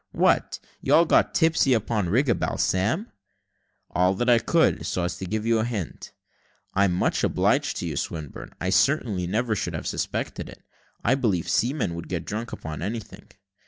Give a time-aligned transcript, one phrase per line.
[0.13, 0.57] "What!
[0.81, 3.11] you all got tipsy upon Riga balsam?"
[3.91, 6.11] "All that could; so I just give you a hint."
[6.73, 10.63] "I'm much obliged to you, Swinburne; I certainly never should have suspected it.
[11.03, 13.29] I believe seamen would get drunk upon anything."